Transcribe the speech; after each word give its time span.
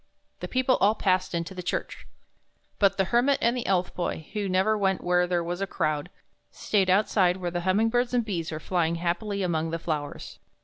The 0.39 0.47
people 0.47 0.77
all 0.77 0.95
passed 0.95 1.35
into 1.35 1.53
the 1.53 1.61
church. 1.61 2.07
But 2.79 2.97
the 2.97 3.03
Hermit 3.13 3.37
and 3.39 3.55
the 3.55 3.67
Elf 3.67 3.93
Boy, 3.93 4.25
who 4.33 4.49
never 4.49 4.75
went 4.75 5.03
where 5.03 5.27
there 5.27 5.43
was 5.43 5.61
a 5.61 5.67
crowd, 5.67 6.09
stayed 6.49 6.89
outside 6.89 7.37
where 7.37 7.51
the 7.51 7.61
humming 7.61 7.89
birds 7.89 8.11
and 8.11 8.25
bees 8.25 8.51
were 8.51 8.59
flying 8.59 8.95
happily 8.95 9.43
among 9.43 9.69
the 9.69 9.77
flowers. 9.77 10.39